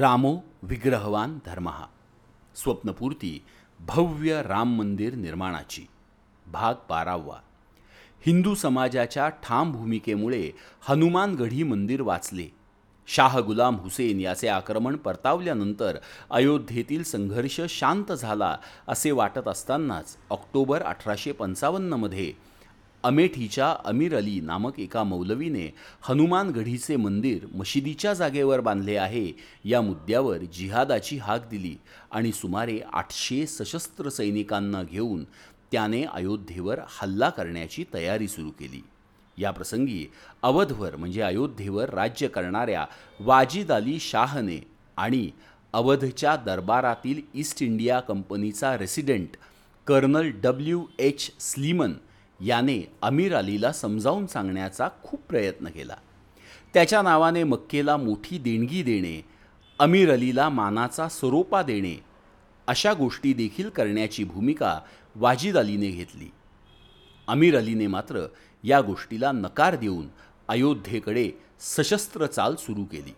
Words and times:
रामो 0.00 0.36
विग्रहवान 0.62 1.38
धर्महा 1.46 1.86
स्वप्नपूर्ती 2.56 3.42
भव्य 3.80 4.42
राम 4.42 4.78
मंदिर 4.78 5.14
निर्माणाची. 5.14 5.86
भाग 6.46 6.74
बारावा. 6.88 7.40
हिंदू 8.26 8.54
समाजाच्या 8.54 9.28
ठाम 9.28 9.72
भूमिकेमुळे 9.72 10.50
हनुमानगढी 10.88 11.62
मंदिर 11.62 12.00
वाचले. 12.00 12.48
शाह 13.06 13.38
गुलाम 13.38 13.76
हुसेन 13.76 14.20
याचे 14.20 14.48
आक्रमण 14.48 14.96
परतावल्यानंतर 14.96 15.98
अयोध्येतील 16.30 17.02
संघर्ष 17.02 17.60
शांत 17.68 18.12
झाला 18.12 18.56
असे 18.88 19.10
वाटत 19.10 19.48
असतानाच 19.48 20.16
ऑक्टोबर 20.30 20.82
अठराशे 20.82 21.32
पंचावन्नमध्ये 21.32 22.32
अमेठीच्या 23.04 23.74
अमीर 23.84 24.16
अली 24.16 24.40
नामक 24.40 24.78
एका 24.80 25.02
मौलवीने 25.04 25.68
हनुमानगढीचे 26.02 26.96
मंदिर 26.96 27.46
मशिदीच्या 27.54 28.12
जागेवर 28.14 28.60
बांधले 28.60 28.96
आहे. 28.96 29.32
या 29.64 29.80
मुद्द्यावर 29.80 30.38
जिहादाची 30.38 31.16
हाक 31.18 31.48
दिली 31.48 31.74
आणि 32.10 32.32
सुमारे 32.32 32.78
आठशे 32.92 33.46
सशस्त्र 33.46 34.08
सैनिकांना 34.08 34.82
घेऊन 34.82 35.24
त्याने 35.72 36.02
अयोध्येवर 36.02 36.80
हल्ला 37.00 37.30
करण्याची 37.30 37.84
तयारी 37.94 38.28
सुरू 38.28 38.50
केली. 38.50 38.82
या 39.38 39.50
प्रसंगी 39.50 40.06
अवधवर 40.42 40.96
म्हणजे 40.96 41.20
अयोध्येवर 41.20 41.90
राज्य 41.90 42.28
करणाऱ्या 42.28 42.84
वाजिद 43.20 43.72
अली 43.72 43.98
शाहने 44.00 44.60
आणि 44.96 45.30
अवधच्या 45.72 46.36
दरबारातील 46.36 47.20
ईस्ट 47.34 47.62
इंडिया 47.62 48.00
कंपनीचा 48.00 48.76
resident 48.78 49.36
colonel 49.86 50.30
W 50.42 50.84
H 50.98 51.30
Sleeman 51.40 51.92
याने 52.40 52.92
अमीर 53.02 53.34
अलीला 53.34 53.72
समजावून 53.72 54.26
सांगण्याचा 54.26 54.88
खूप 55.02 55.20
प्रयत्न 55.20 55.68
केला. 55.68 55.96
त्याच्या 56.74 57.02
नावाने 57.02 57.44
मक्केला 57.44 57.96
मोठी 57.96 58.38
देणगी 58.38 58.82
देणे 58.82 59.24
अमीर 59.78 60.12
अलीला 60.12 60.48
मानाचा 60.48 61.08
स्वरूपा 61.08 61.62
देणे 61.62 62.04
अशा 62.66 62.92
गोष्टी 62.92 63.32
देखील 63.32 63.68
करण्याची 63.68 64.24
भूमिका 64.24 64.80
वाजिद 65.14 65.58
अलीने 65.58 65.90
घेतली. 65.90 66.30
अमीर 67.28 67.56
अलीने 67.56 67.86
मात्र 67.86 68.26
या 68.64 68.80
गोष्टीला 68.80 69.32
नकार 69.32 69.76
देऊन 69.76 70.08
अयोध्येकडे 70.48 71.30
सशस्त्र 71.60 72.26
चाल 72.26 72.54
सुरू 72.54 72.84
केली. 72.84 73.14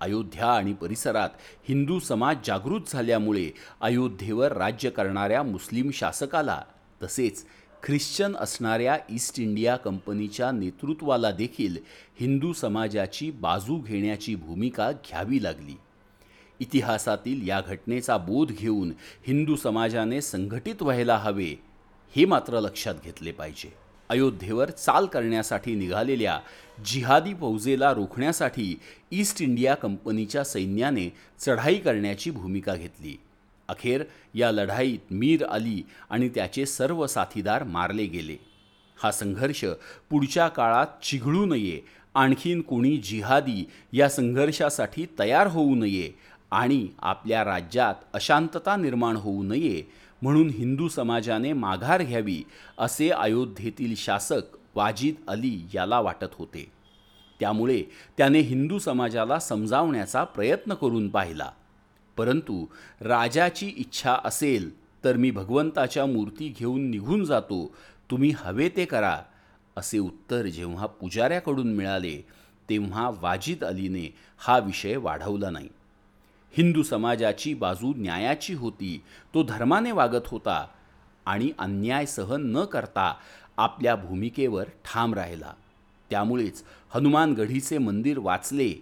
अयोध्या 0.00 0.46
आणि 0.46 0.72
परिसरात 0.72 1.28
हिंदू 1.68 1.98
समाज 1.98 2.36
जागृत 2.44 2.80
झाल्यामुळे 2.88 3.50
अयोध्येवर 3.80 4.52
राज्य 4.52 4.90
करणाऱ्या 4.90 5.42
मुस्लिम 5.42 5.90
शासकाला 5.90 6.62
तसेच 7.02 7.44
ख्रिश्चन 7.86 8.36
असणाऱ्या 8.36 8.96
ईस्ट 9.10 9.40
इंडिया 9.40 9.76
कंपनीच्या 9.76 10.50
नेतृत्वाला 10.50 11.30
देखील 11.30 11.76
हिंदू 12.20 12.52
समाजाची 12.52 13.30
बाजू 13.30 13.78
घेण्याची 13.80 14.34
भूमिका 14.34 14.90
घ्यावी 14.92 15.42
लागली. 15.42 15.74
इतिहासातील 16.60 17.48
या 17.48 17.60
घटनेचा 17.60 18.16
बोध 18.16 18.52
घेऊन 18.52 18.92
हिंदू 19.26 19.56
समाजाने 19.56 20.20
संघटित 20.20 20.82
व्हायला 20.82 21.16
हवे 21.16 21.54
हे 22.16 22.24
मात्र 22.24 22.60
लक्षात 22.60 22.94
घेतले 23.04 23.32
पाहिजे. 23.32 23.72
अयोध्येवर 24.08 24.70
चाल 24.70 25.06
करण्यासाठी 25.06 25.74
निघालेल्या 25.74 26.40
जिहादी 26.86 27.34
फौजेला 27.34 27.92
रोखण्यासाठी 27.92 28.74
ईस्ट 29.12 29.42
इंडिया 29.42 29.74
कंपनीच्या 29.74 30.44
सैन्याने 30.44 31.08
चढाई 31.38 31.74
करण्याची 31.74 32.30
भूमिका 32.30 32.74
घेतली. 32.74 33.16
अखेर 33.68 34.04
या 34.34 34.52
लढाईत 34.52 34.98
मीर 35.10 35.44
अली 35.44 35.82
आणि 36.10 36.28
त्याचे 36.28 36.66
सर्व 36.66 37.06
साथीदार 37.06 37.64
मारले 37.64 38.06
गेले. 38.06 38.36
हा 39.02 39.12
संघर्ष 39.12 39.64
पुढच्या 40.10 40.48
काळात 40.48 40.86
चिघळू 41.02 41.46
नये. 41.46 41.80
आणखीन 42.14 42.60
कोणी 42.60 42.96
जिहादी 42.96 43.68
या 43.92 44.08
संघर्षासाठी 44.08 45.06
तयार 45.18 45.46
होऊ 45.46 45.74
नये 45.74 46.12
आणि 46.50 46.88
आपल्या 46.98 47.44
राज्यात 47.44 47.94
अशांतता 48.12 48.76
निर्माण 48.76 49.16
होऊ 49.16 49.42
नये 49.42 49.82
म्हणून 50.22 50.48
हिंदू 50.48 50.88
समाजाने 50.88 51.52
माघार 51.52 52.02
घ्यावी 52.02 52.42
असे 52.78 53.08
अयोध्येतील 53.08 53.94
शासक 53.96 54.56
वाजिद 54.74 55.14
अली 55.28 55.66
याला 55.74 56.00
वाटत 56.00 56.32
होते. 56.32 56.72
त्यामुळे 57.40 57.82
त्याने 58.18 58.38
हिंदू 58.38 58.78
समाजाला 58.78 59.38
समजावण्याचा 59.38 60.24
प्रयत्न 60.24 60.74
करून 60.74 61.08
पाहिला. 61.08 61.50
परंतु 62.16 62.64
राजाची 63.00 63.66
इच्छा 63.76 64.16
असेल 64.24 64.70
तर 65.04 65.16
मी 65.16 65.30
भगवंताच्या 65.30 66.06
मूर्ती 66.06 66.48
घेऊन 66.58 66.90
निघून 66.90 67.24
जातो. 67.24 67.74
तुम्ही 68.10 68.30
हवे 68.38 68.68
ते 68.68 68.84
करा 68.84 69.18
असे 69.76 69.98
उत्तर 69.98 70.46
जेव्हा 70.46 70.86
पुजाऱ्याकडून 70.86 71.72
मिळाले 71.74 72.16
तेव्हा 72.70 73.10
वाजिद 73.20 73.64
अलीने 73.64 74.14
हा 74.38 74.58
विषय 74.58 74.96
वाढवला 74.96 75.50
नाही. 75.50 75.68
हिंदू 76.52 76.82
समाजाची 76.82 77.54
बाजू 77.54 77.92
न्यायाची 77.96 78.54
होती 78.54 79.00
तो 79.34 79.42
धर्माने 79.42 79.92
वागत 79.92 80.26
होता 80.26 80.66
आणि 81.26 81.50
अन्याय 81.58 82.06
सहन 82.06 82.46
न 82.56 82.64
करता 82.64 83.12
आपल्या 83.56 83.94
भूमिकेवर 83.96 84.64
ठाम 84.84 85.14
राहिला. 85.14 85.52
त्यामुळेच 86.10 86.62
हनुमानगढीचे 86.94 87.78
मंदिर 87.78 88.18
वाचले 88.18 88.72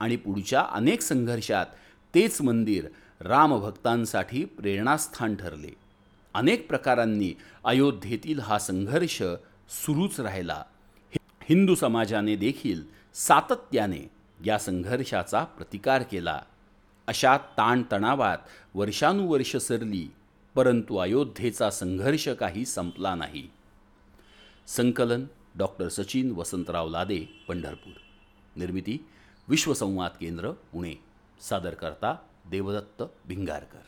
आणि 0.00 0.16
पुढच्या 0.16 0.64
अनेक 0.72 1.00
संघर्षात 1.00 1.66
तेच 2.14 2.42
मंदिर 2.42 2.88
रामभक्तांसाठी 3.20 4.44
प्रेरणास्थान 4.44 5.34
ठरले. 5.34 5.76
अनेक 6.34 6.68
प्रकारांनी 6.68 7.34
अयोध्येतील 7.64 8.40
हा 8.40 8.58
संघर्ष 8.58 9.22
सुरूच 9.68 10.20
राहिला. 10.20 10.64
हिंदू 11.42 11.74
समाजाने 11.74 12.36
देखील 12.36 12.82
सातत्याने 13.14 14.10
या 14.46 14.58
संघर्षाचा 14.58 15.44
प्रतिकार 15.44 16.02
केला. 16.02 16.42
अशा 17.06 17.36
ताणतणावात 17.36 18.38
वर्षानुवर्ष 18.74 19.56
सरली 19.56 20.08
परंतु 20.54 20.96
अयोध्येचा 20.96 21.70
संघर्ष 21.70 22.28
काही 22.28 22.64
संपला 22.64 23.14
नाही. 23.14 23.50
संकलन 24.66 25.24
डॉक्टर 25.54 25.88
सचिन 25.88 26.30
वसंतराव 26.30 26.88
लादे 26.88 27.44
पंढरपूर. 27.48 27.92
निर्मिती 28.56 28.98
विश्वसंवाद 29.48 30.10
केंद्र 30.20 30.50
पुणे. 30.50 31.07
सादर 31.40 31.74
करता 31.74 32.18
देवदत्त 32.50 33.14
भिंगारकर. 33.26 33.76